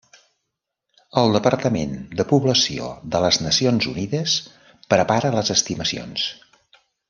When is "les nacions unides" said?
3.27-4.39